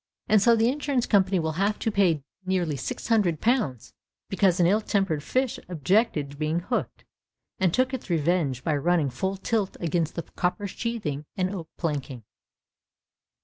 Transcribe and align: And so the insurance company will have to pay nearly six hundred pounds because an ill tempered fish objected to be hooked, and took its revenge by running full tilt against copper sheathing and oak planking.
And 0.27 0.41
so 0.41 0.55
the 0.55 0.67
insurance 0.69 1.05
company 1.05 1.37
will 1.37 1.51
have 1.61 1.77
to 1.77 1.91
pay 1.91 2.23
nearly 2.43 2.75
six 2.75 3.09
hundred 3.09 3.39
pounds 3.39 3.93
because 4.29 4.59
an 4.59 4.65
ill 4.65 4.81
tempered 4.81 5.21
fish 5.21 5.59
objected 5.69 6.31
to 6.31 6.37
be 6.37 6.51
hooked, 6.53 7.05
and 7.59 7.71
took 7.71 7.93
its 7.93 8.09
revenge 8.09 8.63
by 8.63 8.75
running 8.77 9.11
full 9.11 9.37
tilt 9.37 9.77
against 9.79 10.17
copper 10.35 10.65
sheathing 10.65 11.25
and 11.37 11.53
oak 11.53 11.69
planking. 11.77 12.23